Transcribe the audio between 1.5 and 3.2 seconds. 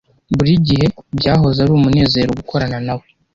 ari umunezero gukorana nawe.